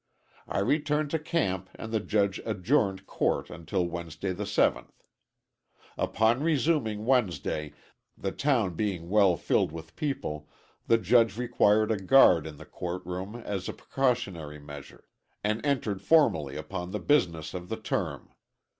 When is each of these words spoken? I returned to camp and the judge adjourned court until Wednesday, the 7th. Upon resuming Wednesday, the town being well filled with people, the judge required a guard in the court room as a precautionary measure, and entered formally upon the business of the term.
I 0.47 0.57
returned 0.61 1.11
to 1.11 1.19
camp 1.19 1.69
and 1.75 1.91
the 1.93 1.99
judge 1.99 2.41
adjourned 2.43 3.05
court 3.05 3.51
until 3.51 3.85
Wednesday, 3.85 4.33
the 4.33 4.45
7th. 4.45 4.89
Upon 5.95 6.41
resuming 6.41 7.05
Wednesday, 7.05 7.73
the 8.17 8.31
town 8.31 8.73
being 8.73 9.09
well 9.09 9.37
filled 9.37 9.71
with 9.71 9.95
people, 9.95 10.49
the 10.87 10.97
judge 10.97 11.37
required 11.37 11.91
a 11.91 11.97
guard 11.97 12.47
in 12.47 12.57
the 12.57 12.65
court 12.65 13.05
room 13.05 13.35
as 13.45 13.69
a 13.69 13.73
precautionary 13.73 14.57
measure, 14.57 15.03
and 15.43 15.63
entered 15.63 16.01
formally 16.01 16.55
upon 16.55 16.89
the 16.89 16.99
business 16.99 17.53
of 17.53 17.69
the 17.69 17.77
term. 17.77 18.33